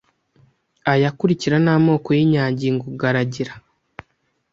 [0.91, 3.53] Aya akurikira ni amoko y’inyangingo ngaragira.